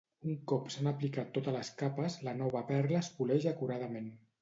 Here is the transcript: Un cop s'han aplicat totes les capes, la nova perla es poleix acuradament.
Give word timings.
Un 0.29 0.37
cop 0.51 0.71
s'han 0.75 0.89
aplicat 0.91 1.29
totes 1.35 1.55
les 1.57 1.71
capes, 1.83 2.17
la 2.31 2.35
nova 2.43 2.67
perla 2.73 3.01
es 3.05 3.15
poleix 3.21 3.51
acuradament. 3.57 4.15